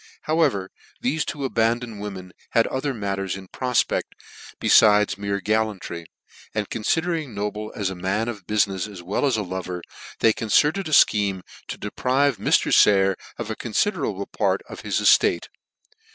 [0.23, 0.71] However,
[1.03, 4.13] thefe two abandoned wo men had other matters in profpect
[4.59, 6.07] befides mere, gallantry,
[6.55, 9.83] and confidering Noble as a man of bu finefs as well as a lover,
[10.17, 12.73] they concerted a fcheme to deprive Mr.
[12.73, 15.49] Sayer of a confiderable part of his eftate.